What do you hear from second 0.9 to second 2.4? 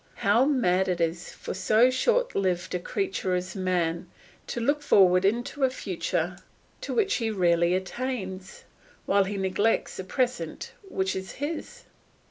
is for so short